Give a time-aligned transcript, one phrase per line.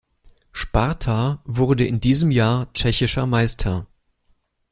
[0.51, 3.85] Sparta wurde in diesem Jahr tschechischer Meister.